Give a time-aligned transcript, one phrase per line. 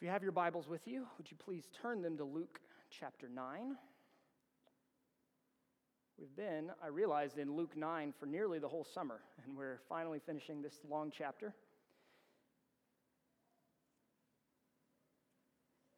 [0.00, 2.58] If you have your Bibles with you, would you please turn them to Luke
[2.88, 3.76] chapter 9?
[6.18, 10.18] We've been, I realized, in Luke 9 for nearly the whole summer, and we're finally
[10.24, 11.52] finishing this long chapter.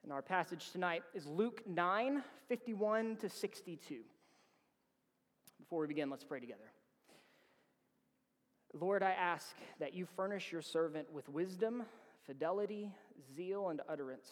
[0.02, 4.00] And our passage tonight is Luke 9 51 to 62.
[5.60, 6.72] Before we begin, let's pray together.
[8.74, 11.84] Lord, I ask that you furnish your servant with wisdom,
[12.26, 12.90] fidelity,
[13.36, 14.28] zeal, and utterance,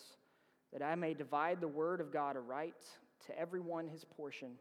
[0.73, 2.85] that I may divide the word of God aright
[3.27, 4.53] to everyone his portion,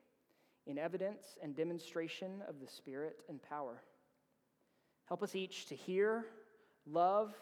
[0.68, 3.82] in evidence and demonstration of the Spirit and power.
[5.08, 6.26] Help us each to hear,
[6.86, 7.34] love,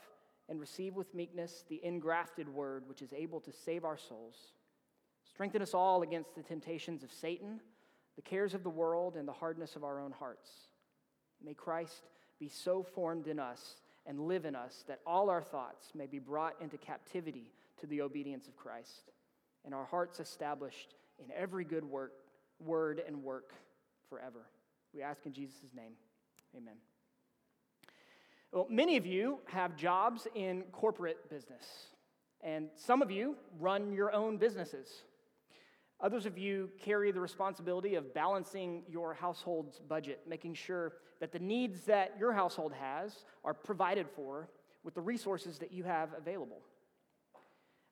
[0.49, 4.35] and receive with meekness the engrafted word which is able to save our souls.
[5.29, 7.59] Strengthen us all against the temptations of Satan,
[8.15, 10.49] the cares of the world, and the hardness of our own hearts.
[11.43, 12.03] May Christ
[12.39, 13.75] be so formed in us
[14.07, 18.01] and live in us that all our thoughts may be brought into captivity to the
[18.01, 19.11] obedience of Christ,
[19.65, 22.13] and our hearts established in every good work,
[22.59, 23.53] word and work
[24.09, 24.47] forever.
[24.93, 25.91] We ask in Jesus' name.
[26.55, 26.75] Amen.
[28.51, 31.65] Well, many of you have jobs in corporate business,
[32.41, 35.03] and some of you run your own businesses.
[35.99, 41.39] Others of you carry the responsibility of balancing your household's budget, making sure that the
[41.39, 44.47] needs that your household has are provided for
[44.83, 46.61] with the resources that you have available.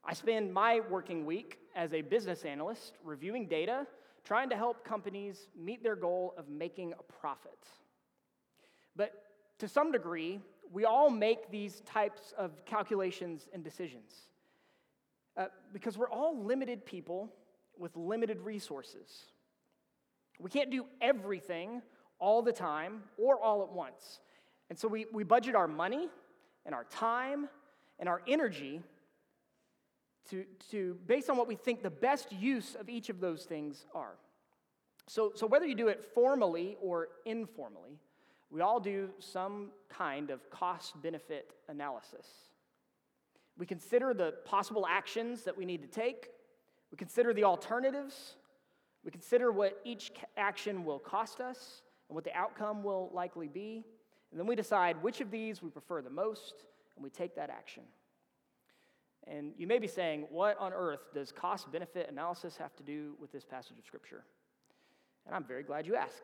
[0.03, 3.87] I spend my working week as a business analyst reviewing data,
[4.23, 7.57] trying to help companies meet their goal of making a profit.
[8.95, 9.13] But
[9.57, 10.39] to some degree,
[10.71, 14.13] we all make these types of calculations and decisions
[15.37, 17.33] uh, because we're all limited people
[17.79, 19.25] with limited resources.
[20.39, 21.81] We can't do everything
[22.19, 24.19] all the time or all at once.
[24.69, 26.09] And so we, we budget our money
[26.65, 27.47] and our time
[27.99, 28.81] and our energy
[30.29, 33.85] to, to based on what we think the best use of each of those things
[33.93, 34.15] are.
[35.07, 37.99] So, so whether you do it formally or informally,
[38.49, 42.27] we all do some kind of cost benefit analysis.
[43.57, 46.29] We consider the possible actions that we need to take
[46.95, 48.35] we consider the alternatives.
[49.03, 53.83] We consider what each action will cost us and what the outcome will likely be.
[54.31, 56.63] And then we decide which of these we prefer the most,
[56.95, 57.83] and we take that action.
[59.27, 63.15] And you may be saying, what on earth does cost benefit analysis have to do
[63.19, 64.23] with this passage of Scripture?
[65.25, 66.23] And I'm very glad you asked.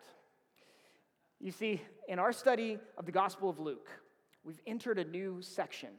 [1.42, 3.90] You see, in our study of the Gospel of Luke,
[4.46, 5.90] we've entered a new section.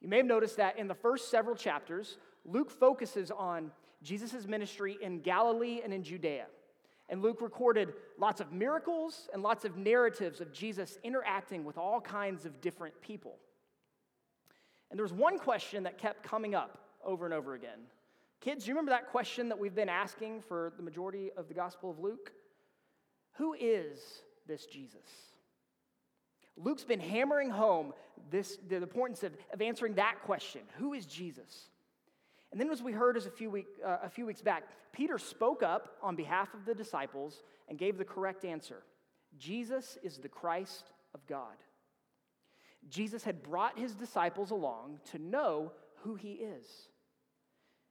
[0.00, 3.70] You may have noticed that in the first several chapters, Luke focuses on
[4.02, 6.46] Jesus' ministry in Galilee and in Judea.
[7.08, 12.00] And Luke recorded lots of miracles and lots of narratives of Jesus interacting with all
[12.00, 13.36] kinds of different people.
[14.90, 17.78] And there was one question that kept coming up over and over again.
[18.40, 21.90] Kids, you remember that question that we've been asking for the majority of the Gospel
[21.90, 22.32] of Luke?
[23.34, 23.98] Who is
[24.46, 25.06] this Jesus?
[26.56, 27.92] Luke's been hammering home
[28.30, 31.68] this, the importance of, of answering that question Who is Jesus?
[32.56, 35.18] And then, as we heard as a few, week, uh, a few weeks back, Peter
[35.18, 38.82] spoke up on behalf of the disciples and gave the correct answer
[39.36, 41.52] Jesus is the Christ of God.
[42.88, 46.66] Jesus had brought his disciples along to know who he is.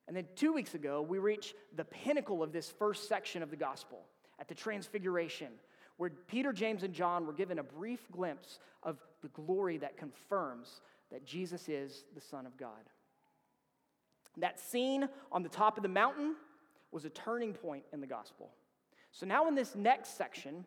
[0.08, 3.56] And then two weeks ago, we reached the pinnacle of this first section of the
[3.56, 4.00] gospel
[4.40, 5.50] at the Transfiguration,
[5.98, 10.82] where Peter, James, and John were given a brief glimpse of the glory that confirms
[11.12, 12.90] that Jesus is the Son of God.
[14.38, 16.36] That scene on the top of the mountain
[16.92, 18.52] was a turning point in the gospel.
[19.12, 20.66] So now, in this next section,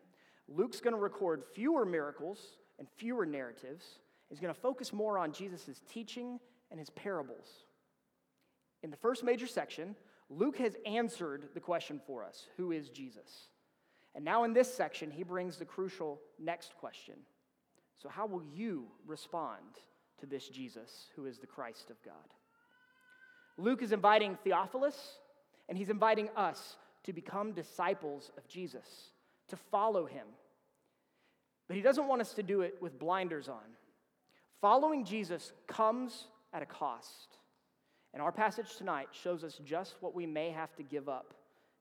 [0.49, 2.39] Luke's going to record fewer miracles
[2.79, 3.85] and fewer narratives.
[4.29, 6.41] He's going to focus more on Jesus' teaching
[6.71, 7.49] and his parables.
[8.83, 9.95] In the first major section,
[10.31, 13.49] Luke has answered the question for us who is Jesus?
[14.15, 17.15] And now, in this section, he brings the crucial next question.
[18.03, 19.79] So, how will you respond
[20.21, 22.15] to this Jesus who is the Christ of God?
[23.59, 25.19] Luke is inviting Theophilus,
[25.69, 29.11] and he's inviting us to become disciples of Jesus,
[29.49, 30.27] to follow him.
[31.67, 33.77] But he doesn't want us to do it with blinders on.
[34.61, 37.37] Following Jesus comes at a cost.
[38.15, 41.35] And our passage tonight shows us just what we may have to give up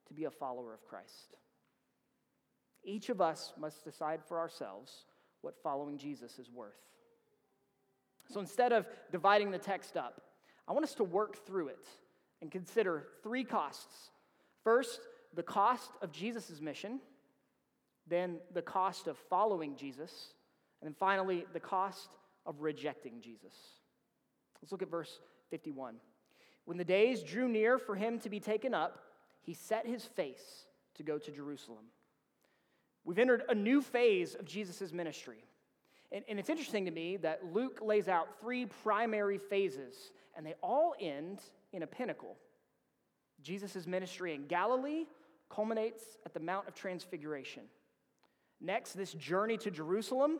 [0.07, 1.37] to be a follower of Christ.
[2.83, 5.05] Each of us must decide for ourselves
[5.41, 6.79] what following Jesus is worth.
[8.29, 10.21] So instead of dividing the text up,
[10.67, 11.85] I want us to work through it
[12.41, 14.11] and consider three costs.
[14.63, 14.99] First,
[15.33, 16.99] the cost of Jesus' mission,
[18.07, 20.33] then the cost of following Jesus,
[20.81, 22.09] and then finally, the cost
[22.45, 23.53] of rejecting Jesus.
[24.61, 25.19] Let's look at verse
[25.49, 25.95] 51.
[26.65, 28.99] When the days drew near for him to be taken up,
[29.41, 30.65] he set his face
[30.95, 31.85] to go to Jerusalem.
[33.05, 35.37] We've entered a new phase of Jesus' ministry.
[36.11, 40.53] And, and, it's interesting to me that Luke lays out three primary phases, and they
[40.63, 41.41] all end
[41.73, 42.37] in a pinnacle.
[43.41, 45.05] Jesus' ministry in Galilee
[45.49, 47.63] culminates at the Mount of Transfiguration.
[48.61, 50.39] Next, this journey to Jerusalem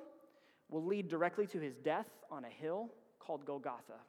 [0.69, 3.99] will lead directly to his death on a hill called Golgotha.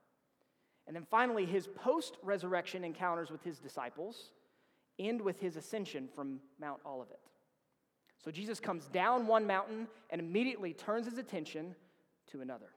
[0.87, 4.31] And then finally, his post resurrection encounters with his disciples
[4.99, 7.21] end with his ascension from Mount Olivet.
[8.23, 11.75] So Jesus comes down one mountain and immediately turns his attention
[12.33, 12.71] to another.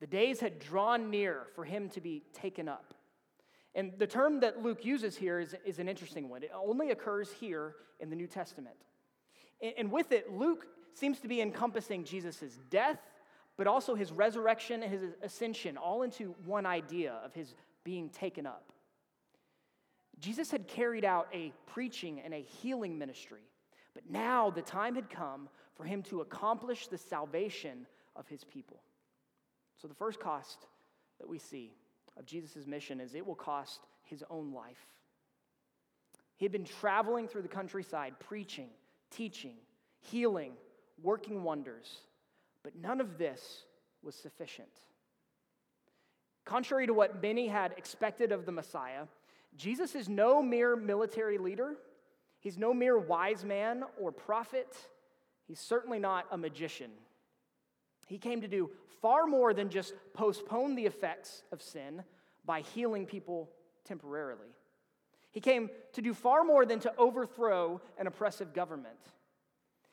[0.00, 2.94] The days had drawn near for him to be taken up.
[3.74, 6.42] And the term that Luke uses here is, is an interesting one.
[6.42, 8.76] It only occurs here in the New Testament.
[9.62, 12.98] And, and with it, Luke seems to be encompassing Jesus' death
[13.56, 17.54] but also his resurrection and his ascension, all into one idea of his
[17.84, 18.72] being taken up.
[20.18, 23.42] Jesus had carried out a preaching and a healing ministry,
[23.94, 27.86] but now the time had come for him to accomplish the salvation
[28.16, 28.80] of his people.
[29.80, 30.66] So, the first cost
[31.18, 31.72] that we see
[32.16, 34.86] of Jesus' mission is it will cost his own life.
[36.36, 38.68] He had been traveling through the countryside, preaching,
[39.10, 39.54] teaching,
[40.00, 40.52] healing,
[41.02, 41.98] working wonders.
[42.62, 43.64] But none of this
[44.02, 44.68] was sufficient.
[46.44, 49.06] Contrary to what many had expected of the Messiah,
[49.56, 51.76] Jesus is no mere military leader.
[52.44, 54.76] He's no mere wise man or prophet.
[55.48, 56.90] He's certainly not a magician.
[58.06, 58.70] He came to do
[59.00, 62.04] far more than just postpone the effects of sin
[62.44, 63.48] by healing people
[63.86, 64.48] temporarily.
[65.30, 68.98] He came to do far more than to overthrow an oppressive government.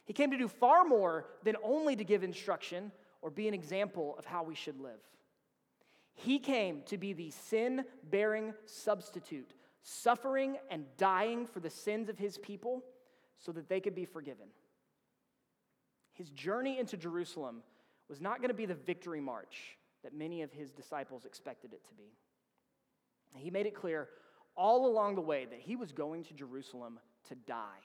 [0.04, 4.16] He came to do far more than only to give instruction or be an example
[4.20, 5.00] of how we should live.
[6.14, 9.54] He came to be the sin bearing substitute,
[9.84, 12.84] suffering and dying for the sins of his people
[13.40, 14.48] so that they could be forgiven.
[16.14, 17.64] His journey into Jerusalem
[18.10, 21.84] was not going to be the victory march that many of his disciples expected it
[21.88, 22.14] to be.
[23.36, 24.10] He made it clear
[24.56, 27.00] all along the way that he was going to Jerusalem
[27.30, 27.80] to die.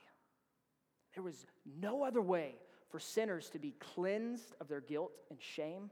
[1.15, 1.47] There was
[1.81, 2.57] no other way
[2.91, 5.91] for sinners to be cleansed of their guilt and shame.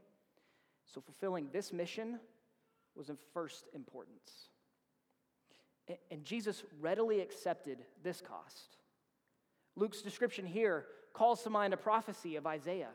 [0.85, 2.19] So, fulfilling this mission
[2.95, 4.49] was of first importance.
[6.09, 8.77] And Jesus readily accepted this cost.
[9.75, 12.89] Luke's description here calls to mind a prophecy of Isaiah.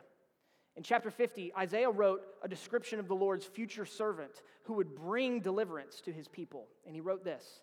[0.75, 5.41] In chapter 50, Isaiah wrote a description of the Lord's future servant who would bring
[5.41, 6.67] deliverance to his people.
[6.85, 7.61] And he wrote this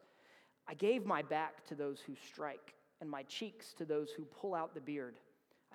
[0.67, 4.55] I gave my back to those who strike and my cheeks to those who pull
[4.55, 5.17] out the beard.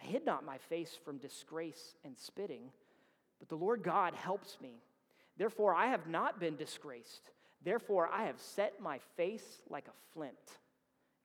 [0.02, 2.72] I hid not my face from disgrace and spitting,
[3.40, 4.82] but the Lord God helps me.
[5.38, 7.32] Therefore, I have not been disgraced.
[7.64, 10.34] Therefore, I have set my face like a flint,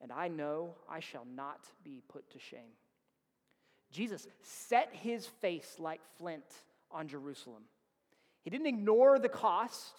[0.01, 2.77] and I know I shall not be put to shame.
[3.91, 6.45] Jesus set his face like flint
[6.91, 7.63] on Jerusalem.
[8.43, 9.95] He didn't ignore the cost,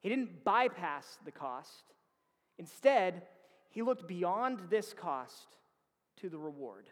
[0.00, 1.92] he didn't bypass the cost.
[2.58, 3.22] Instead,
[3.70, 5.56] he looked beyond this cost
[6.16, 6.88] to the reward.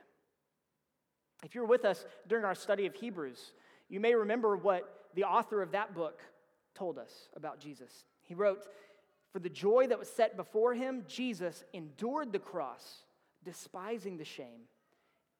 [1.45, 3.53] If you're with us during our study of Hebrews,
[3.89, 6.21] you may remember what the author of that book
[6.75, 8.05] told us about Jesus.
[8.23, 8.67] He wrote,
[9.33, 13.05] For the joy that was set before him, Jesus endured the cross,
[13.45, 14.63] despising the shame,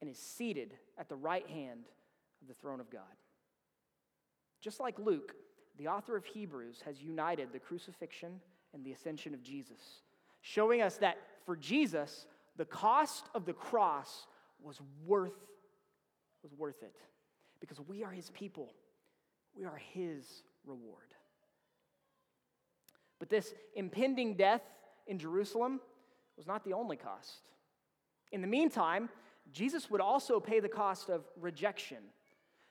[0.01, 1.85] and is seated at the right hand
[2.41, 3.03] of the throne of God.
[4.61, 5.35] Just like Luke,
[5.79, 8.41] the author of Hebrews has united the crucifixion
[8.73, 10.03] and the ascension of Jesus
[10.41, 14.27] showing us that for Jesus, the cost of the cross
[14.63, 15.33] was worth,
[16.43, 16.97] was worth it
[17.61, 18.73] because we are his people.
[19.55, 21.15] We are his reward.
[23.21, 24.63] But this impending death
[25.07, 25.81] in Jerusalem
[26.37, 27.51] was not the only cost.
[28.33, 29.09] In the meantime,
[29.53, 31.99] Jesus would also pay the cost of rejection,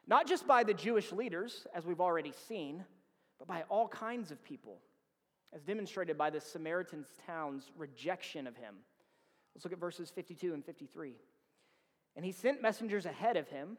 [0.07, 2.83] not just by the Jewish leaders, as we've already seen,
[3.37, 4.79] but by all kinds of people
[5.53, 8.75] as demonstrated by the Samaritan town's rejection of him.
[9.55, 11.15] Let's look at verses 52 and 53.
[12.15, 13.77] And he sent messengers ahead of him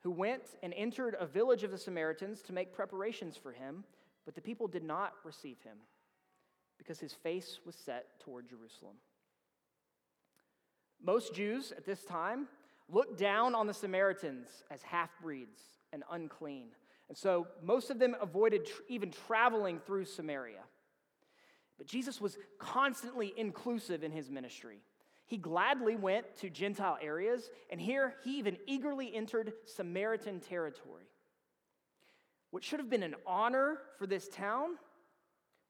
[0.00, 3.84] who went and entered a village of the Samaritans to make preparations for him,
[4.24, 5.78] but the people did not receive him
[6.78, 8.96] because his face was set toward Jerusalem.
[11.02, 12.48] Most Jews at this time
[12.88, 15.60] looked down on the Samaritans as half breeds
[15.92, 16.68] and unclean.
[17.08, 20.62] And so most of them avoided tr- even traveling through Samaria.
[21.78, 24.78] But Jesus was constantly inclusive in his ministry.
[25.26, 31.04] He gladly went to Gentile areas, and here he even eagerly entered Samaritan territory.
[32.50, 34.76] What should have been an honor for this town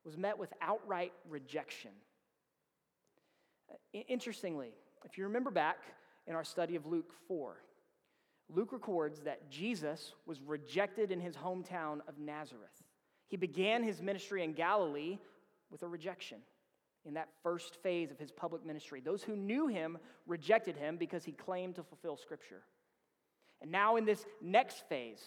[0.07, 1.91] was met with outright rejection.
[3.93, 4.71] Interestingly,
[5.05, 5.79] if you remember back
[6.29, 7.57] in our study of Luke 4,
[8.49, 12.85] Luke records that Jesus was rejected in his hometown of Nazareth.
[13.27, 15.19] He began his ministry in Galilee
[15.73, 16.39] with a rejection
[17.05, 19.01] in that first phase of his public ministry.
[19.01, 19.99] Those who knew him
[20.29, 22.63] rejected him because he claimed to fulfill Scripture.
[23.61, 25.23] And now, in this next phase,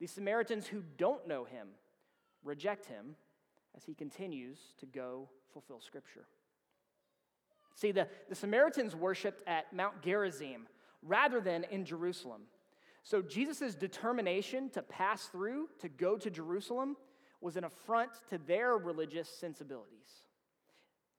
[0.00, 1.68] the Samaritans who don't know him
[2.42, 3.16] reject him
[3.76, 6.26] as he continues to go fulfill Scripture.
[7.74, 10.66] See, the, the Samaritans worshiped at Mount Gerizim
[11.02, 12.42] rather than in Jerusalem.
[13.02, 16.96] So Jesus' determination to pass through, to go to Jerusalem,
[17.40, 20.22] was an affront to their religious sensibilities.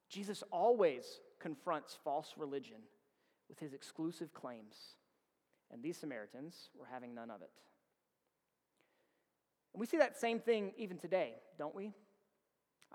[0.09, 2.77] Jesus always confronts false religion
[3.47, 4.75] with his exclusive claims,
[5.71, 7.51] and these Samaritans were having none of it.
[9.73, 11.91] And we see that same thing even today, don't we?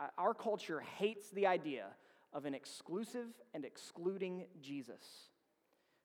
[0.01, 1.87] Uh, our culture hates the idea
[2.33, 5.29] of an exclusive and excluding Jesus.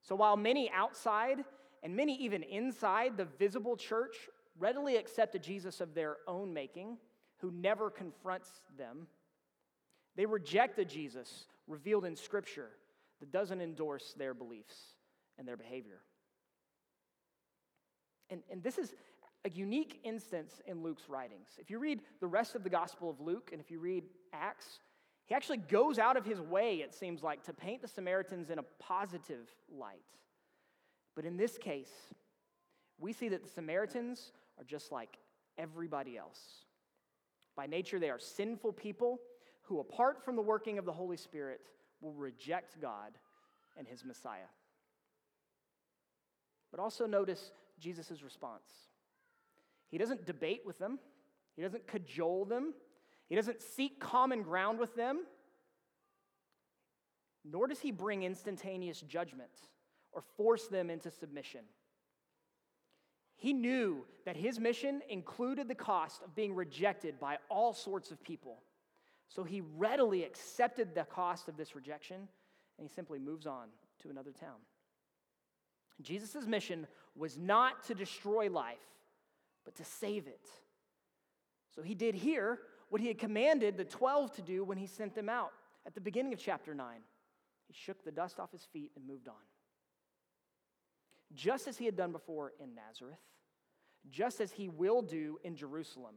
[0.02, 1.46] So while many outside
[1.82, 4.16] and many even inside the visible church
[4.60, 6.98] readily accept a Jesus of their own making
[7.38, 9.08] who never confronts them,
[10.16, 12.70] they reject a Jesus revealed in Scripture
[13.20, 14.76] that doesn't endorse their beliefs
[15.38, 16.02] and their behavior.
[18.30, 18.94] And, and this is
[19.46, 21.50] a unique instance in Luke's writings.
[21.60, 24.80] If you read the rest of the Gospel of Luke and if you read Acts,
[25.26, 28.60] he actually goes out of his way, it seems like, to paint the Samaritans in
[28.60, 30.00] a positive light.
[31.16, 31.92] But in this case,
[32.98, 35.18] we see that the Samaritans are just like
[35.58, 36.40] everybody else.
[37.56, 39.20] By nature, they are sinful people
[39.62, 41.62] who, apart from the working of the Holy Spirit,
[42.02, 43.12] will reject God
[43.78, 44.50] and his Messiah.
[46.72, 48.64] But also notice Jesus' response.
[49.96, 51.00] He doesn't debate with them,
[51.56, 52.74] he doesn't cajole them,
[53.30, 55.22] he doesn't seek common ground with them,
[57.46, 59.52] nor does he bring instantaneous judgment
[60.12, 61.62] or force them into submission.
[63.38, 68.22] He knew that his mission included the cost of being rejected by all sorts of
[68.22, 68.64] people.
[69.30, 72.28] So he readily accepted the cost of this rejection
[72.78, 73.70] and he simply moves on
[74.02, 74.60] to another town.
[76.02, 76.86] Jesus' mission
[77.16, 78.76] was not to destroy life,
[79.66, 80.48] but to save it.
[81.76, 85.16] So he did here what he had commanded the 12 to do when he sent
[85.16, 85.52] them out
[85.86, 86.98] at the beginning of chapter 9.
[87.68, 89.34] He shook the dust off his feet and moved on.
[91.34, 93.20] Just as he had done before in Nazareth,
[94.10, 96.16] just as he will do in Jerusalem.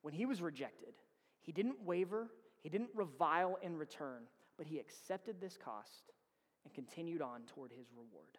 [0.00, 0.94] When he was rejected,
[1.42, 2.30] he didn't waver,
[2.62, 4.22] he didn't revile in return,
[4.56, 6.10] but he accepted this cost
[6.64, 8.38] and continued on toward his reward.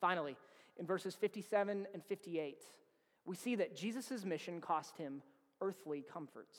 [0.00, 0.36] Finally,
[0.78, 2.64] in verses 57 and 58,
[3.24, 5.22] we see that Jesus' mission cost him
[5.60, 6.58] earthly comforts.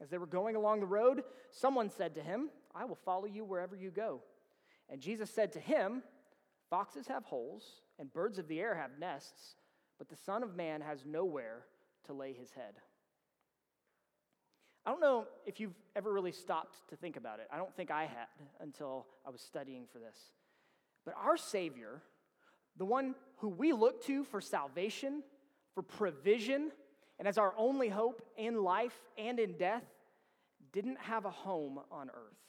[0.00, 3.44] As they were going along the road, someone said to him, I will follow you
[3.44, 4.20] wherever you go.
[4.90, 6.02] And Jesus said to him,
[6.68, 9.54] Foxes have holes, and birds of the air have nests,
[9.98, 11.66] but the Son of Man has nowhere
[12.06, 12.74] to lay his head.
[14.84, 17.46] I don't know if you've ever really stopped to think about it.
[17.50, 18.26] I don't think I had
[18.60, 20.16] until I was studying for this.
[21.04, 22.02] But our Savior,
[22.76, 25.22] the one who we look to for salvation,
[25.74, 26.70] for provision,
[27.18, 29.84] and as our only hope in life and in death,
[30.72, 32.44] didn't have a home on earth.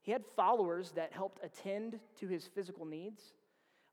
[0.00, 3.22] He had followers that helped attend to his physical needs,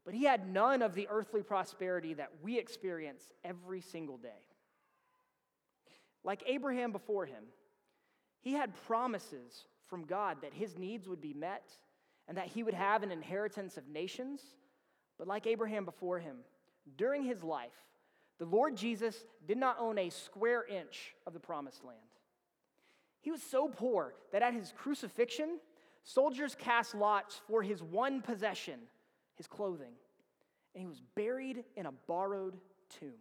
[0.06, 4.30] but he had none of the earthly prosperity that we experience every single day.
[6.24, 7.44] Like Abraham before him,
[8.42, 11.72] he had promises from God that his needs would be met
[12.28, 14.42] and that he would have an inheritance of nations.
[15.18, 16.38] But like Abraham before him,
[16.98, 17.70] during his life,
[18.40, 19.16] the Lord Jesus
[19.48, 22.00] did not own a square inch of the promised land.
[23.22, 25.60] He was so poor that at his crucifixion,
[26.04, 28.80] soldiers cast lots for his one possession,
[29.36, 29.94] his clothing,
[30.74, 32.58] and he was buried in a borrowed
[33.00, 33.12] tomb.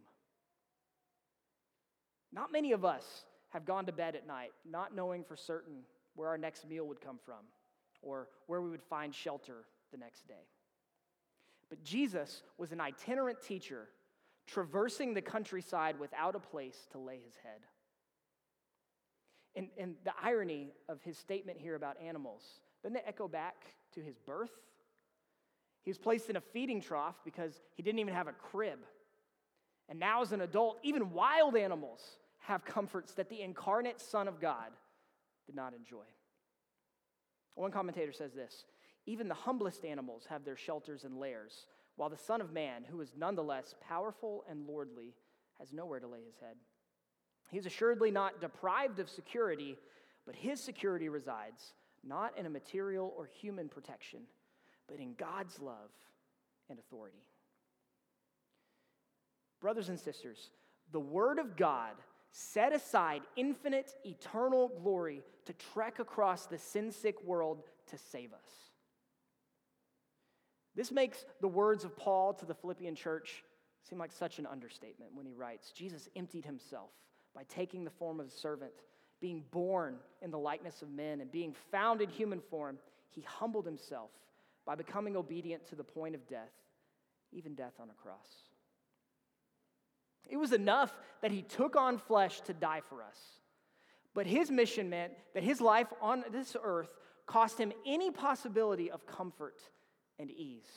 [2.33, 5.81] Not many of us have gone to bed at night not knowing for certain
[6.15, 7.45] where our next meal would come from
[8.03, 10.47] or where we would find shelter the next day.
[11.69, 13.89] But Jesus was an itinerant teacher
[14.47, 17.61] traversing the countryside without a place to lay his head.
[19.55, 22.43] And, and the irony of his statement here about animals,
[22.83, 24.51] doesn't it echo back to his birth?
[25.83, 28.79] He was placed in a feeding trough because he didn't even have a crib.
[29.89, 32.01] And now, as an adult, even wild animals
[32.39, 34.71] have comforts that the incarnate Son of God
[35.47, 36.05] did not enjoy.
[37.55, 38.65] One commentator says this
[39.07, 41.67] even the humblest animals have their shelters and lairs,
[41.97, 45.15] while the Son of Man, who is nonetheless powerful and lordly,
[45.59, 46.57] has nowhere to lay his head.
[47.51, 49.77] He's assuredly not deprived of security,
[50.25, 54.21] but his security resides not in a material or human protection,
[54.89, 55.91] but in God's love
[56.69, 57.25] and authority.
[59.61, 60.51] Brothers and sisters,
[60.93, 61.95] the Word of God
[62.33, 68.71] set aside infinite, eternal glory to trek across the sin sick world to save us.
[70.75, 73.43] This makes the words of Paul to the Philippian church
[73.83, 76.91] seem like such an understatement when he writes Jesus emptied himself
[77.35, 78.73] by taking the form of a servant,
[79.21, 82.79] being born in the likeness of men, and being found in human form.
[83.09, 84.11] He humbled himself
[84.65, 86.53] by becoming obedient to the point of death,
[87.33, 88.50] even death on a cross.
[90.31, 93.19] It was enough that he took on flesh to die for us.
[94.15, 96.89] But his mission meant that his life on this earth
[97.27, 99.61] cost him any possibility of comfort
[100.19, 100.71] and ease.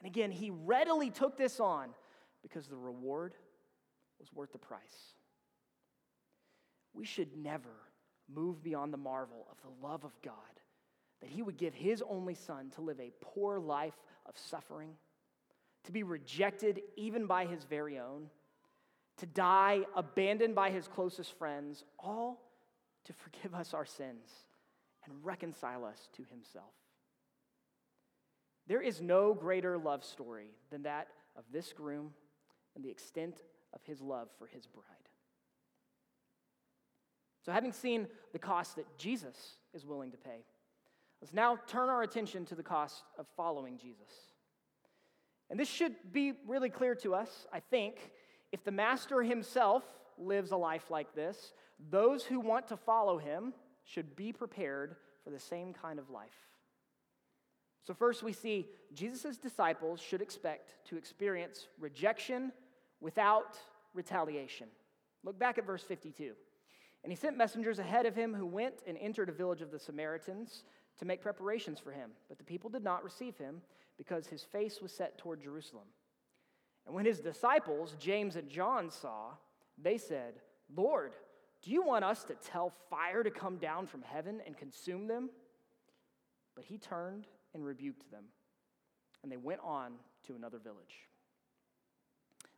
[0.00, 1.90] And again, he readily took this on
[2.42, 3.34] because the reward
[4.18, 5.14] was worth the price.
[6.92, 7.70] We should never
[8.32, 10.34] move beyond the marvel of the love of God
[11.20, 13.94] that he would give his only son to live a poor life
[14.26, 14.90] of suffering,
[15.84, 18.28] to be rejected even by his very own,
[19.18, 22.50] to die abandoned by his closest friends, all
[23.04, 24.28] to forgive us our sins
[25.04, 26.72] and reconcile us to himself.
[28.66, 32.12] There is no greater love story than that of this groom
[32.74, 33.42] and the extent
[33.72, 34.86] of his love for his bride.
[37.44, 40.44] So, having seen the cost that Jesus is willing to pay,
[41.20, 44.32] let's now turn our attention to the cost of following Jesus.
[45.50, 48.12] And this should be really clear to us, I think.
[48.52, 49.82] If the Master himself
[50.18, 51.54] lives a life like this,
[51.90, 53.54] those who want to follow him
[53.84, 56.30] should be prepared for the same kind of life.
[57.84, 62.52] So, first, we see Jesus' disciples should expect to experience rejection
[63.00, 63.58] without
[63.94, 64.68] retaliation.
[65.24, 66.34] Look back at verse 52.
[67.02, 69.78] And he sent messengers ahead of him who went and entered a village of the
[69.78, 70.62] Samaritans
[70.98, 72.10] to make preparations for him.
[72.28, 73.62] But the people did not receive him
[73.98, 75.86] because his face was set toward Jerusalem.
[76.86, 79.30] And when his disciples, James and John, saw,
[79.80, 80.34] they said,
[80.74, 81.12] Lord,
[81.62, 85.30] do you want us to tell fire to come down from heaven and consume them?
[86.54, 88.24] But he turned and rebuked them,
[89.22, 89.92] and they went on
[90.26, 91.08] to another village.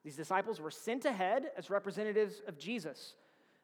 [0.04, 3.14] These disciples were sent ahead as representatives of Jesus.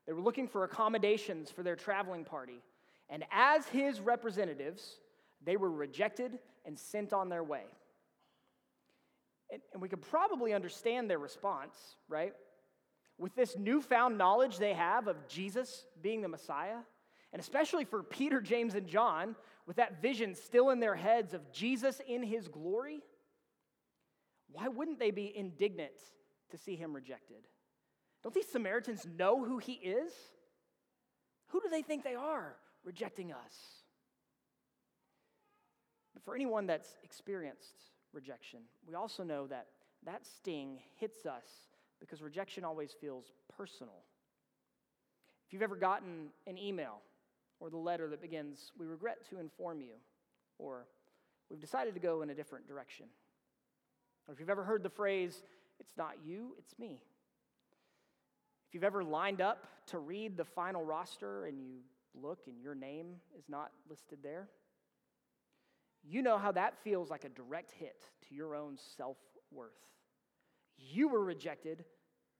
[0.06, 2.62] They were looking for accommodations for their traveling party.
[3.08, 4.98] And as his representatives,
[5.44, 7.64] they were rejected and sent on their way.
[9.52, 11.74] And, and we could probably understand their response,
[12.08, 12.32] right?
[13.18, 16.78] With this newfound knowledge they have of Jesus being the Messiah,
[17.32, 19.36] and especially for Peter, James, and John,
[19.66, 23.02] with that vision still in their heads of Jesus in his glory,
[24.52, 25.92] why wouldn't they be indignant
[26.50, 27.46] to see him rejected?
[28.22, 30.12] Don't these Samaritans know who he is?
[31.48, 33.54] Who do they think they are rejecting us?
[36.14, 39.66] But for anyone that's experienced rejection, we also know that
[40.04, 41.44] that sting hits us
[42.00, 44.04] because rejection always feels personal.
[45.46, 47.00] If you've ever gotten an email
[47.58, 49.94] or the letter that begins, We regret to inform you,
[50.58, 50.86] or
[51.50, 53.06] We've decided to go in a different direction,
[54.26, 55.42] or if you've ever heard the phrase,
[55.78, 57.02] It's not you, it's me.
[58.68, 61.80] If you've ever lined up to read the final roster and you
[62.14, 64.48] look and your name is not listed there,
[66.02, 69.16] you know how that feels like a direct hit to your own self
[69.52, 69.72] worth.
[70.78, 71.84] You were rejected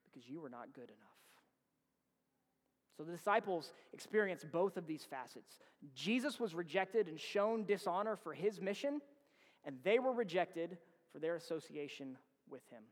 [0.04, 1.10] because you were not good enough.
[2.96, 5.58] So the disciples experienced both of these facets.
[5.94, 9.00] Jesus was rejected and shown dishonor for his mission,
[9.64, 10.76] and they were rejected
[11.12, 12.18] for their association
[12.48, 12.82] with him.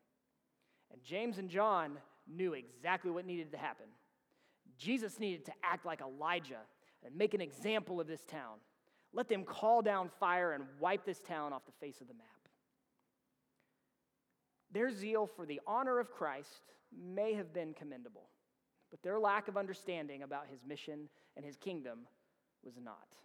[0.90, 3.86] And James and John knew exactly what needed to happen.
[4.78, 6.62] Jesus needed to act like Elijah
[7.04, 8.58] and make an example of this town.
[9.12, 12.26] Let them call down fire and wipe this town off the face of the map.
[14.70, 18.28] Their zeal for the honor of Christ may have been commendable,
[18.90, 22.00] but their lack of understanding about his mission and his kingdom
[22.62, 23.16] was not.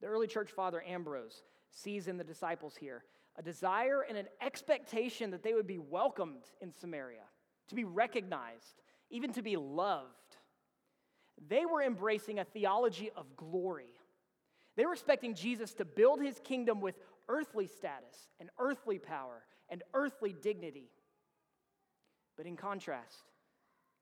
[0.00, 3.04] The early church father Ambrose sees in the disciples here
[3.36, 7.24] a desire and an expectation that they would be welcomed in Samaria,
[7.68, 10.29] to be recognized, even to be loved.
[11.48, 13.92] They were embracing a theology of glory.
[14.76, 16.96] They were expecting Jesus to build his kingdom with
[17.28, 20.90] earthly status and earthly power and earthly dignity.
[22.36, 23.24] But in contrast,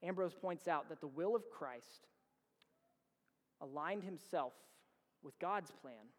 [0.03, 2.07] Ambrose points out that the will of Christ
[3.61, 4.53] aligned himself
[5.23, 6.13] with God's plan,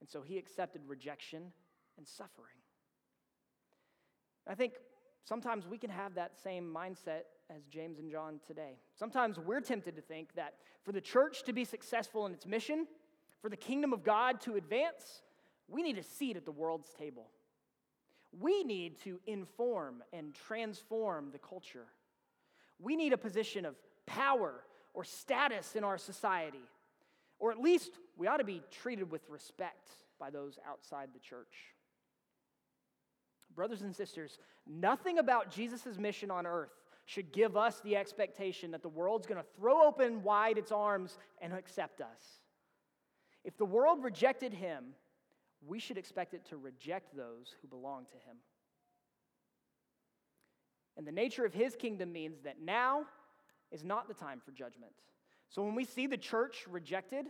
[0.00, 1.52] and so he accepted rejection
[1.96, 2.56] and suffering.
[4.46, 4.74] I think
[5.24, 7.22] Sometimes we can have that same mindset
[7.54, 8.78] as James and John today.
[8.94, 12.86] Sometimes we're tempted to think that for the church to be successful in its mission,
[13.40, 15.22] for the kingdom of God to advance,
[15.68, 17.28] we need a seat at the world's table.
[18.38, 21.86] We need to inform and transform the culture.
[22.78, 26.62] We need a position of power or status in our society,
[27.38, 31.73] or at least we ought to be treated with respect by those outside the church.
[33.54, 36.72] Brothers and sisters, nothing about Jesus' mission on earth
[37.06, 41.18] should give us the expectation that the world's going to throw open wide its arms
[41.40, 42.40] and accept us.
[43.44, 44.94] If the world rejected him,
[45.66, 48.36] we should expect it to reject those who belong to him.
[50.96, 53.04] And the nature of his kingdom means that now
[53.70, 54.92] is not the time for judgment.
[55.48, 57.26] So when we see the church rejected,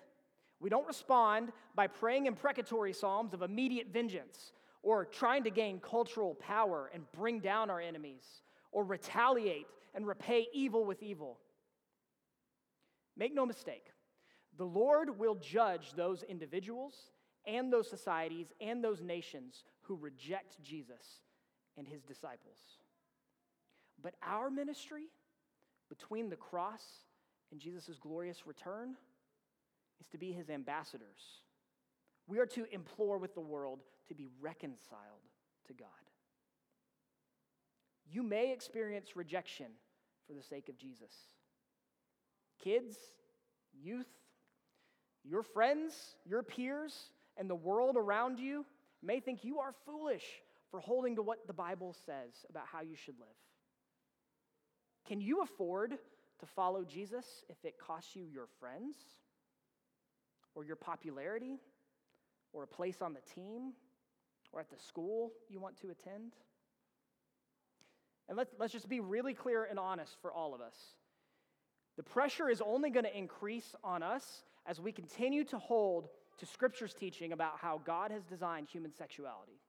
[0.60, 4.52] we don't respond by praying imprecatory psalms of immediate vengeance
[4.84, 10.46] or trying to gain cultural power and bring down our enemies or retaliate and repay
[10.52, 11.38] evil with evil.
[13.16, 13.86] Make no mistake,
[14.58, 16.94] the Lord will judge those individuals
[17.46, 21.20] and those societies and those nations who reject Jesus
[21.78, 22.58] and his disciples.
[24.02, 25.06] But our ministry
[25.88, 26.82] between the cross
[27.50, 28.96] and Jesus' glorious return
[30.00, 31.40] is to be his ambassadors.
[32.26, 35.22] We are to implore with the world to be reconciled
[35.66, 35.88] to God.
[38.10, 39.66] You may experience rejection
[40.26, 41.12] for the sake of Jesus.
[42.62, 42.96] Kids,
[43.72, 44.08] youth,
[45.24, 48.64] your friends, your peers, and the world around you
[49.02, 50.24] may think you are foolish
[50.70, 53.28] for holding to what the Bible says about how you should live.
[55.06, 55.98] Can you afford
[56.40, 58.96] to follow Jesus if it costs you your friends
[60.54, 61.58] or your popularity
[62.52, 63.72] or a place on the team
[64.54, 66.32] or at the school you want to attend?
[68.28, 70.76] And let's, let's just be really clear and honest for all of us.
[71.96, 76.46] The pressure is only going to increase on us as we continue to hold to
[76.46, 79.60] Scripture's teaching about how God has designed human sexuality.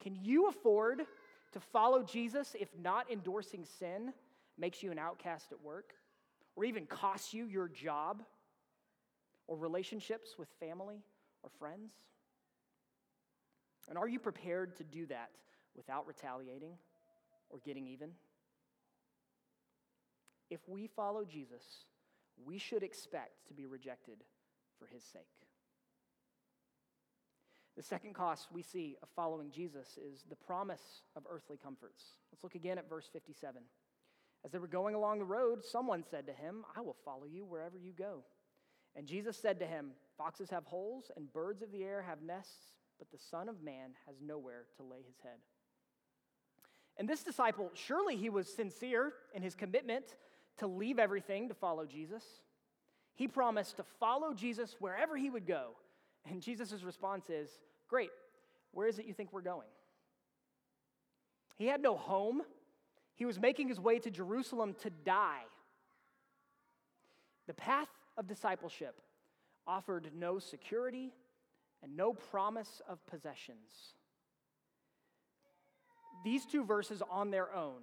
[0.00, 1.02] Can you afford
[1.52, 4.12] to follow Jesus if not endorsing sin
[4.56, 5.94] makes you an outcast at work,
[6.56, 8.22] or even costs you your job,
[9.46, 11.02] or relationships with family
[11.42, 11.92] or friends?
[13.90, 15.30] And are you prepared to do that
[15.76, 16.74] without retaliating
[17.50, 18.12] or getting even?
[20.48, 21.62] If we follow Jesus,
[22.44, 24.18] we should expect to be rejected
[24.78, 25.22] for his sake.
[27.76, 32.02] The second cost we see of following Jesus is the promise of earthly comforts.
[32.32, 33.62] Let's look again at verse 57.
[34.44, 37.44] As they were going along the road, someone said to him, I will follow you
[37.44, 38.22] wherever you go.
[38.96, 42.72] And Jesus said to him, Foxes have holes, and birds of the air have nests,
[43.00, 45.38] but the Son of Man has nowhere to lay his head.
[46.98, 50.04] And this disciple, surely he was sincere in his commitment
[50.58, 52.22] to leave everything to follow Jesus.
[53.14, 55.70] He promised to follow Jesus wherever he would go.
[56.30, 57.48] And Jesus' response is,
[57.88, 58.10] Great,
[58.72, 59.66] where is it you think we're going?
[61.56, 62.42] He had no home.
[63.14, 65.44] He was making his way to Jerusalem to die.
[67.46, 69.00] The path of discipleship
[69.66, 71.12] offered no security
[71.82, 73.94] and no promise of possessions.
[76.24, 77.82] These two verses on their own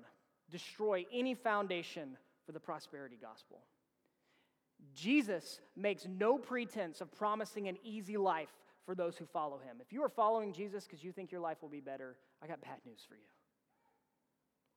[0.51, 3.60] destroy any foundation for the prosperity gospel.
[4.93, 8.51] Jesus makes no pretense of promising an easy life
[8.86, 9.77] for those who follow him.
[9.81, 12.62] If you are following Jesus because you think your life will be better, I got
[12.62, 13.21] bad news for you.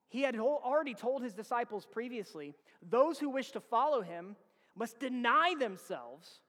[0.08, 4.34] He had already told his disciples previously those who wish to follow him
[4.74, 6.40] must deny themselves,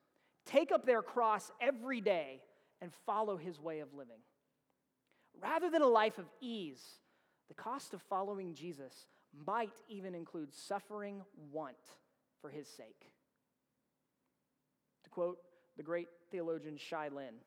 [0.45, 2.41] take up their cross every day,
[2.81, 4.19] and follow his way of living.
[5.41, 6.83] Rather than a life of ease,
[7.47, 9.05] the cost of following Jesus
[9.45, 11.75] might even include suffering want
[12.41, 13.11] for his sake
[15.03, 15.37] To quote
[15.77, 17.39] the great theologian Shai Linne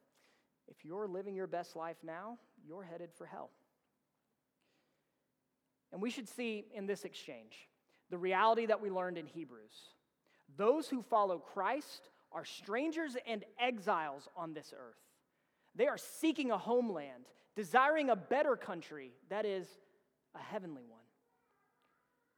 [0.68, 3.50] if you're living your best life now, you're headed for hell.
[5.92, 7.68] And we should see in this exchange
[8.10, 9.90] the reality that we learned in Hebrews.
[10.56, 15.03] Those who follow Christ are strangers and exiles on this earth.
[15.74, 17.24] They are seeking a homeland,
[17.56, 19.66] desiring a better country, that is,
[20.34, 21.00] a heavenly one.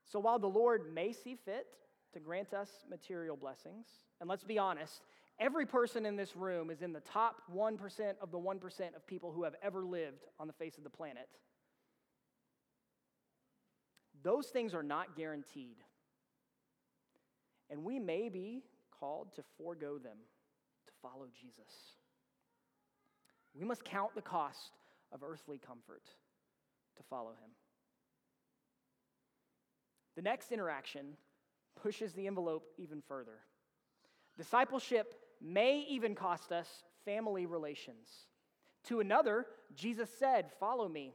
[0.05, 1.67] So while the Lord may see fit
[2.13, 3.87] to grant us material blessings,
[4.21, 5.03] and let's be honest,
[5.39, 7.79] every person in this room is in the top 1%
[8.21, 11.29] of the 1% of people who have ever lived on the face of the planet.
[14.23, 15.77] Those things are not guaranteed.
[17.69, 18.63] And we may be
[18.99, 20.17] called to forego them
[20.87, 21.97] to follow Jesus.
[23.59, 24.73] We must count the cost
[25.13, 26.03] of earthly comfort
[26.97, 27.51] to follow him.
[30.17, 31.17] The next interaction
[31.81, 33.39] pushes the envelope even further.
[34.37, 36.69] Discipleship may even cost us
[37.05, 38.09] family relations.
[38.85, 41.15] To another, Jesus said, Follow me.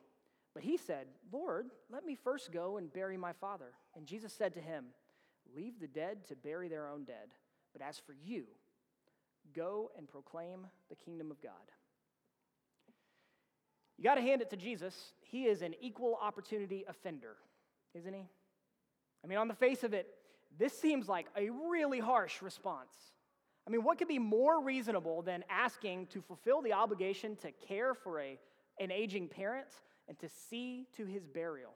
[0.53, 3.71] But he said, Lord, let me first go and bury my father.
[3.95, 4.85] And Jesus said to him,
[5.55, 7.29] Leave the dead to bury their own dead.
[7.73, 8.45] But as for you,
[9.55, 11.53] go and proclaim the kingdom of God.
[13.97, 15.13] You got to hand it to Jesus.
[15.21, 17.35] He is an equal opportunity offender,
[17.93, 18.27] isn't he?
[19.23, 20.07] I mean, on the face of it,
[20.57, 22.93] this seems like a really harsh response.
[23.67, 27.93] I mean, what could be more reasonable than asking to fulfill the obligation to care
[27.93, 28.39] for a,
[28.79, 29.67] an aging parent
[30.07, 31.73] and to see to his burial?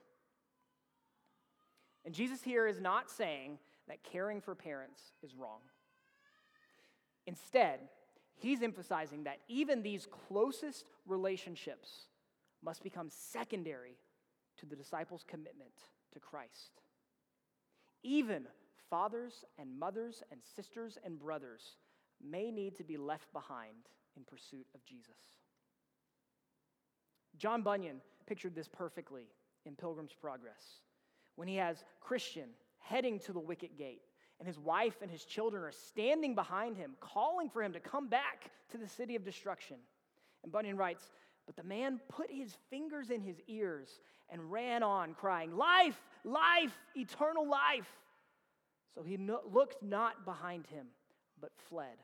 [2.06, 5.60] And Jesus here is not saying that caring for parents is wrong.
[7.28, 7.80] Instead,
[8.36, 12.08] he's emphasizing that even these closest relationships
[12.64, 13.98] must become secondary
[14.58, 15.74] to the disciples' commitment
[16.14, 16.82] to Christ.
[18.04, 18.46] Even
[18.90, 21.78] fathers and mothers and sisters and brothers
[22.24, 25.18] may need to be left behind in pursuit of Jesus.
[27.38, 29.28] John Bunyan pictured this perfectly
[29.66, 30.82] in Pilgrim's Progress
[31.36, 34.04] when he has Christian heading to the wicket gate,
[34.40, 38.08] and his wife and his children are standing behind him, calling for him to come
[38.08, 39.78] back to the city of destruction.
[40.44, 41.04] And Bunyan writes,
[41.46, 43.90] But the man put his fingers in his ears
[44.30, 47.90] and ran on, crying, Life, life, eternal life.
[48.94, 50.88] So he no- looked not behind him,
[51.40, 51.98] but fled.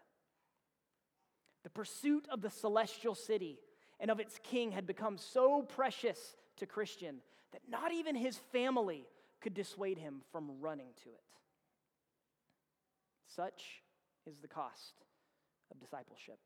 [1.63, 3.59] The pursuit of the celestial city
[3.99, 7.17] and of its king had become so precious to Christian
[7.51, 9.05] that not even his family
[9.41, 11.21] could dissuade him from running to it.
[13.35, 13.83] Such
[14.25, 14.93] is the cost
[15.71, 16.39] of discipleship.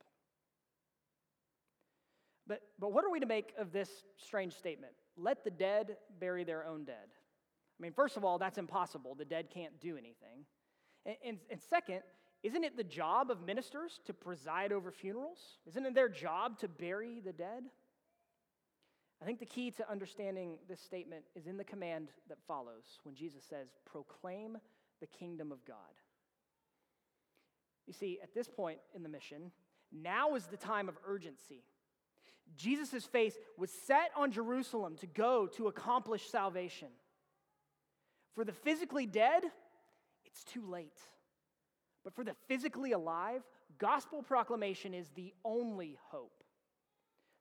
[2.47, 4.93] But, but what are we to make of this strange statement?
[5.17, 7.07] Let the dead bury their own dead.
[7.07, 9.15] I mean, first of all, that's impossible.
[9.15, 10.45] The dead can't do anything.
[11.05, 12.01] And, and, and second,
[12.43, 15.39] isn't it the job of ministers to preside over funerals?
[15.67, 17.63] Isn't it their job to bury the dead?
[19.21, 23.15] I think the key to understanding this statement is in the command that follows when
[23.15, 24.57] Jesus says, proclaim
[25.01, 25.77] the kingdom of God.
[27.87, 29.51] You see, at this point in the mission,
[29.91, 31.63] now is the time of urgency.
[32.55, 36.89] Jesus' face was set on Jerusalem to go to accomplish salvation.
[38.33, 39.43] For the physically dead,
[40.25, 40.99] it's too late.
[42.03, 43.41] But for the physically alive,
[43.77, 46.43] gospel proclamation is the only hope.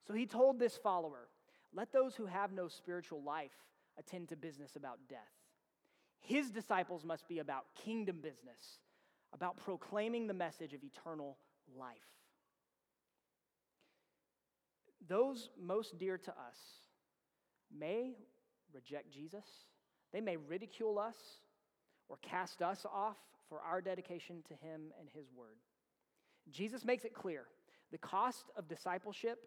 [0.07, 1.28] So he told this follower
[1.74, 3.50] let those who have no spiritual life
[3.98, 5.18] attend to business about death.
[6.20, 8.78] His disciples must be about kingdom business,
[9.35, 11.37] about proclaiming the message of eternal
[11.77, 11.97] life.
[15.09, 16.59] Those most dear to us
[17.77, 18.14] may
[18.73, 19.44] reject Jesus,
[20.12, 21.16] they may ridicule us
[22.09, 23.16] or cast us off
[23.49, 25.59] for our dedication to Him and His Word.
[26.51, 27.44] Jesus makes it clear
[27.90, 29.38] the cost of discipleship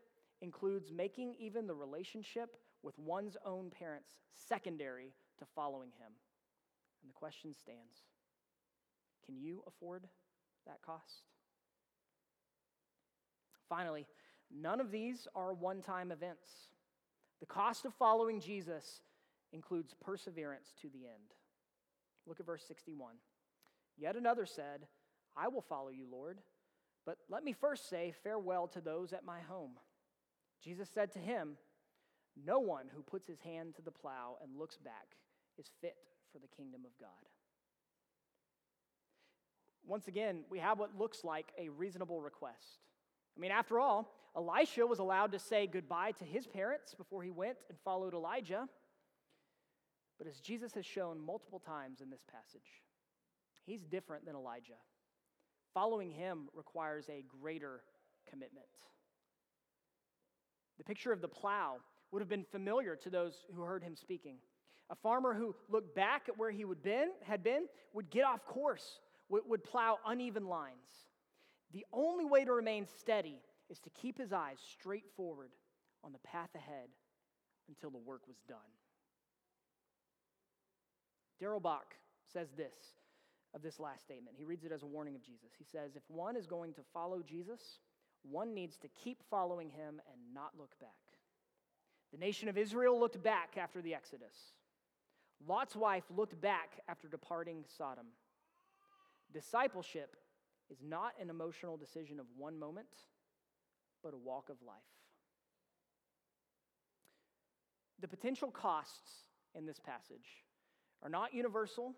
[0.41, 6.11] includes making even the relationship with one's own parents secondary to following Him.
[7.01, 8.03] And the question stands
[9.27, 10.05] can you afford
[10.65, 11.23] that cost?
[13.69, 14.07] Finally,
[14.49, 16.49] none of these are one time events.
[17.39, 19.01] The cost of following Jesus
[19.51, 21.33] includes perseverance to the end.
[22.25, 23.15] Look at verse 61.
[23.97, 24.87] Yet another said,
[25.35, 26.39] I will follow you, Lord,
[27.05, 29.73] but let me first say farewell to those at my home.
[30.63, 31.57] Jesus said to him,
[32.45, 35.15] No one who puts his hand to the plow and looks back
[35.57, 35.95] is fit
[36.31, 37.29] for the kingdom of God.
[39.87, 42.81] Once again, we have what looks like a reasonable request.
[43.35, 47.31] I mean, after all, Elisha was allowed to say goodbye to his parents before he
[47.31, 48.67] went and followed Elijah.
[50.17, 52.83] But as Jesus has shown multiple times in this passage,
[53.65, 54.73] he's different than Elijah.
[55.73, 57.81] Following him requires a greater
[58.29, 58.67] commitment.
[60.77, 61.77] The picture of the plow
[62.11, 64.37] would have been familiar to those who heard him speaking.
[64.89, 68.45] A farmer who looked back at where he would been, had been would get off
[68.45, 70.75] course, would, plow uneven lines.
[71.73, 73.37] The only way to remain steady
[73.69, 75.51] is to keep his eyes straight forward
[76.03, 76.89] on the path ahead
[77.67, 78.57] until the work was done.
[81.39, 81.95] Darrell Bock
[82.31, 82.95] says this
[83.53, 84.35] of this last statement.
[84.37, 85.51] He reads it as a warning of Jesus.
[85.57, 87.79] He says, If one is going to follow Jesus,
[88.23, 90.89] one needs to keep following him and not look back.
[92.11, 94.53] The nation of Israel looked back after the Exodus.
[95.45, 98.07] Lot's wife looked back after departing Sodom.
[99.33, 100.15] Discipleship
[100.69, 102.87] is not an emotional decision of one moment,
[104.03, 104.77] but a walk of life.
[107.99, 109.11] The potential costs
[109.55, 110.43] in this passage
[111.01, 111.95] are not universal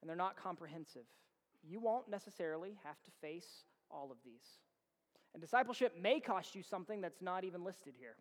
[0.00, 1.06] and they're not comprehensive.
[1.62, 4.58] You won't necessarily have to face all of these.
[5.34, 8.16] And discipleship may cost you something that's not even listed here.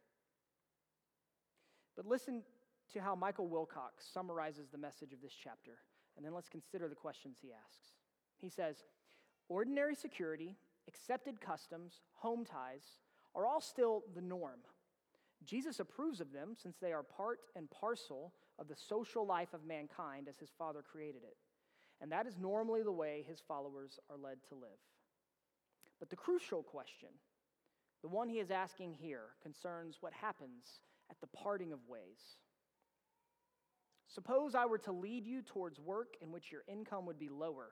[1.96, 2.44] But listen
[2.94, 5.80] to how Michael Wilcock summarizes the message of this chapter,
[6.16, 7.97] and then let's consider the questions he asks.
[8.40, 8.78] He says,
[9.50, 10.56] Ordinary security,
[10.88, 12.84] accepted customs, home ties
[13.36, 14.60] are all still the norm.
[15.46, 19.66] Jesus approves of them since they are part and parcel of the social life of
[19.66, 21.38] mankind as his Father created it.
[22.02, 24.80] And that is normally the way his followers are led to live.
[26.00, 27.10] But the crucial question,
[28.02, 32.38] the one he is asking here, concerns what happens at the parting of ways.
[34.08, 37.72] Suppose I were to lead you towards work in which your income would be lower,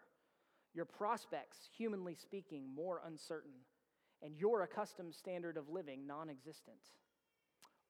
[0.76, 3.54] your prospects, humanly speaking, more uncertain,
[4.22, 6.78] and your accustomed standard of living non existent.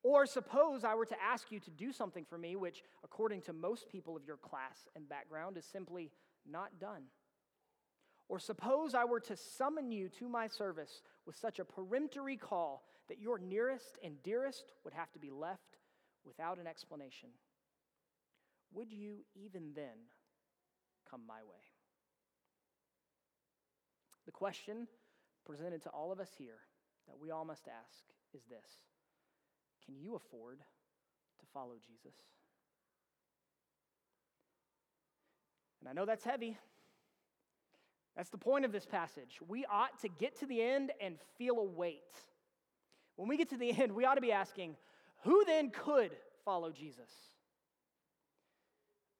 [0.04, 3.54] Or suppose I were to ask you to do something for me which, according to
[3.54, 6.12] most people of your class and background, is simply
[6.48, 7.04] not done.
[8.28, 12.84] Or suppose I were to summon you to my service with such a peremptory call
[13.08, 15.78] that your nearest and dearest would have to be left
[16.24, 17.30] without an explanation.
[18.74, 20.10] Would you even then
[21.10, 21.74] come my way?
[24.25, 24.88] The question
[25.45, 26.59] presented to all of us here
[27.07, 28.65] that we all must ask is this
[29.85, 32.15] Can you afford to follow Jesus?
[35.79, 36.57] And I know that's heavy.
[38.15, 39.39] That's the point of this passage.
[39.47, 41.99] We ought to get to the end and feel a weight.
[43.17, 44.77] When we get to the end, we ought to be asking,
[45.23, 46.11] who then could
[46.43, 47.11] follow Jesus?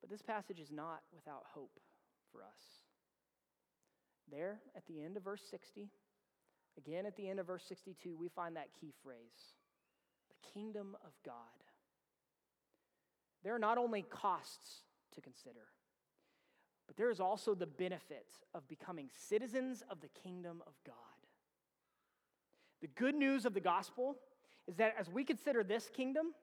[0.01, 1.79] But this passage is not without hope
[2.31, 2.74] for us.
[4.31, 5.89] There at the end of verse 60,
[6.77, 9.53] again at the end of verse 62, we find that key phrase
[10.29, 11.35] the kingdom of God.
[13.43, 14.81] There are not only costs
[15.13, 15.67] to consider,
[16.88, 20.95] but there is also the benefit of becoming citizens of the kingdom of God.
[22.81, 24.15] The good news of the gospel
[24.67, 26.33] is that as we consider this kingdom,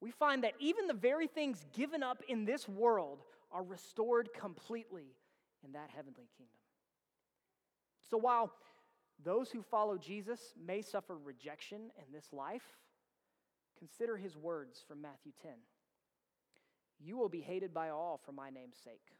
[0.00, 5.14] we find that even the very things given up in this world are restored completely
[5.64, 6.57] in that heavenly kingdom.
[8.10, 8.52] So while
[9.24, 12.62] those who follow Jesus may suffer rejection in this life,
[13.78, 15.52] consider his words from Matthew 10.
[17.00, 19.12] You will be hated by all for my name's sake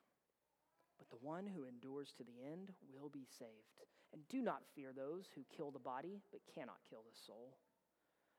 [0.98, 3.86] but the one who endures to the end will be saved.
[4.12, 7.56] And do not fear those who kill the body, but cannot kill the soul.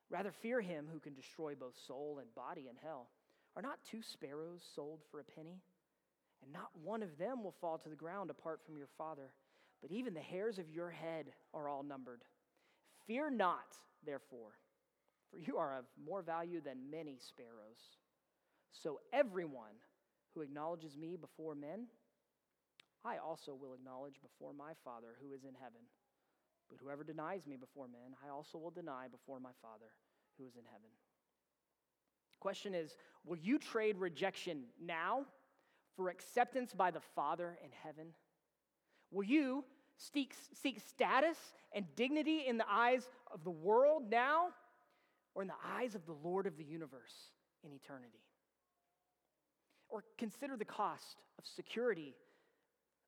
[0.10, 3.10] Rather, fear him who can destroy both soul and body in hell.
[3.56, 5.62] Are not two sparrows sold for a penny?
[6.42, 9.32] And not one of them will fall to the ground apart from your Father.
[9.82, 12.22] But even the hairs of your head are all numbered.
[13.08, 14.52] Fear not, therefore,
[15.32, 17.98] for you are of more value than many sparrows.
[18.72, 19.76] So everyone
[20.34, 21.88] who acknowledges me before men,
[23.06, 25.82] I also will acknowledge before my Father who is in heaven.
[26.70, 29.92] But whoever denies me before men, I also will deny before my Father
[30.38, 30.90] who is in heaven.
[32.40, 35.26] Question is Will you trade rejection now
[35.96, 38.14] for acceptance by the Father in heaven?
[39.12, 39.64] Will you
[39.98, 41.38] seek, seek status
[41.74, 44.50] and dignity in the eyes of the world now
[45.36, 47.32] or in the eyes of the Lord of the universe
[47.64, 48.24] in eternity?
[49.90, 52.16] Or consider the cost of security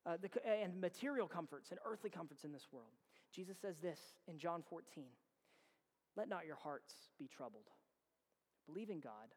[0.04, 2.90] uh, the, and material comforts and earthly comforts in this world.
[3.32, 5.04] Jesus says this in John 14
[6.16, 7.70] Let not your hearts be troubled.
[8.66, 9.34] Believe in God,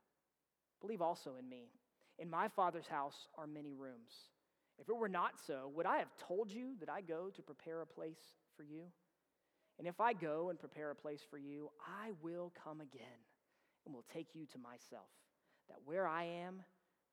[0.82, 1.70] believe also in me.
[2.18, 4.32] In my Father's house are many rooms.
[4.80, 7.82] If it were not so, would I have told you that I go to prepare
[7.82, 8.20] a place
[8.56, 8.84] for you?
[9.78, 13.24] And if I go and prepare a place for you, I will come again
[13.86, 15.10] and will take you to myself,
[15.70, 16.64] that where I am,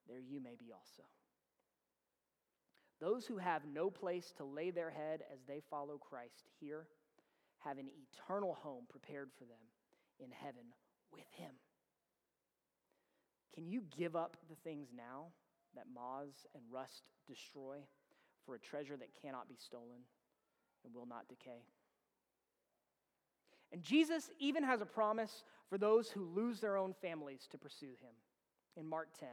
[0.09, 1.03] there you may be also.
[3.01, 6.87] Those who have no place to lay their head as they follow Christ here
[7.59, 9.59] have an eternal home prepared for them
[10.21, 10.63] in heaven
[11.13, 11.51] with Him.
[13.55, 15.27] Can you give up the things now
[15.75, 17.77] that moths and rust destroy
[18.45, 20.03] for a treasure that cannot be stolen
[20.85, 21.65] and will not decay?
[23.73, 27.87] And Jesus even has a promise for those who lose their own families to pursue
[27.87, 28.15] Him.
[28.77, 29.29] In Mark 10,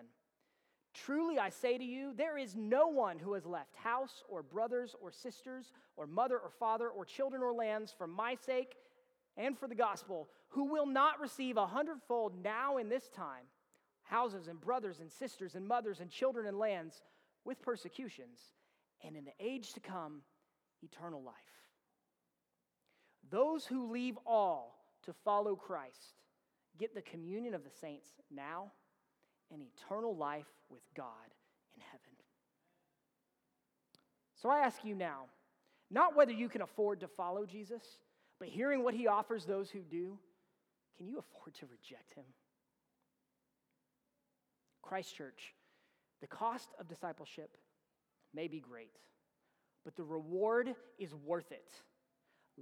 [0.93, 4.95] Truly I say to you, there is no one who has left house or brothers
[5.01, 8.75] or sisters or mother or father or children or lands for my sake
[9.37, 13.45] and for the gospel who will not receive a hundredfold now in this time
[14.09, 17.03] houses and brothers and sisters and mothers and children and lands
[17.45, 18.39] with persecutions,
[19.03, 20.21] and in the age to come,
[20.81, 21.35] eternal life.
[23.29, 26.15] Those who leave all to follow Christ
[26.79, 28.71] get the communion of the saints now
[29.51, 31.07] and eternal life with God
[31.75, 32.15] in heaven.
[34.41, 35.25] So I ask you now,
[35.91, 37.83] not whether you can afford to follow Jesus,
[38.39, 40.17] but hearing what he offers those who do,
[40.97, 42.25] can you afford to reject him?
[44.81, 45.53] Christ Church,
[46.21, 47.57] the cost of discipleship
[48.33, 48.97] may be great,
[49.83, 51.71] but the reward is worth it.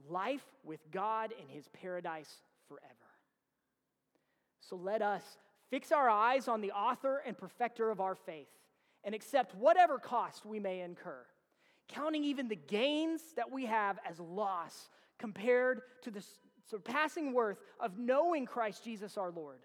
[0.10, 2.84] Life with God in his paradise forever.
[4.60, 5.24] So let us
[5.70, 8.48] fix our eyes on the author and perfecter of our faith
[9.04, 11.26] and accept whatever cost we may incur,
[11.88, 16.24] counting even the gains that we have as loss compared to the
[16.70, 19.60] surpassing worth of knowing Christ Jesus our Lord.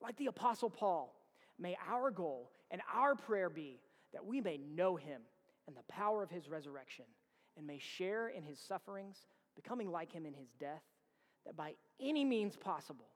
[0.00, 1.14] Like the Apostle Paul,
[1.58, 3.80] may our goal and our prayer be
[4.12, 5.22] that we may know him
[5.66, 7.04] and the power of his resurrection
[7.56, 10.82] and may share in his sufferings, becoming like him in his death,
[11.44, 13.08] that by any means possible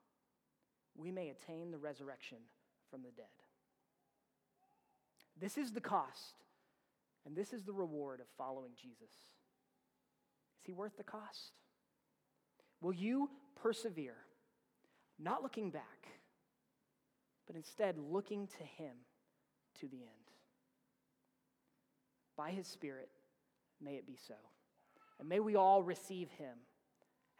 [0.96, 2.38] we may attain the resurrection
[2.90, 3.26] from the dead.
[5.38, 6.44] This is the cost,
[7.24, 9.10] and this is the reward of following Jesus.
[10.60, 11.52] Is he worth the cost?
[12.80, 13.30] Will you
[13.62, 14.16] persevere,
[15.18, 16.08] not looking back,
[17.50, 18.94] but instead looking to him
[19.80, 20.30] to the end?
[22.36, 23.08] By his Spirit,
[23.82, 24.36] may it be so.
[25.18, 26.56] And may we all receive him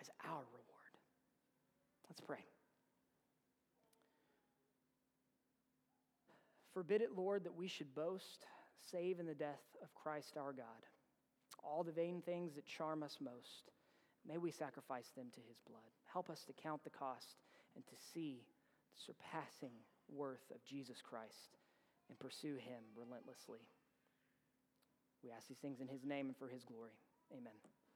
[0.01, 0.99] as our reward.
[2.09, 2.45] Let's pray.
[6.75, 8.47] Forbid it, Lord, that we should boast,
[8.91, 10.65] save in the death of Christ our God.
[11.63, 13.71] All the vain things that charm us most,
[14.27, 15.93] may we sacrifice them to his blood.
[16.13, 17.37] Help us to count the cost
[17.77, 19.71] and to see the surpassing
[20.13, 21.57] worth of Jesus Christ
[22.09, 23.61] and pursue him relentlessly.
[25.23, 26.97] We ask these things in his name and for his glory.
[27.33, 27.53] Amen.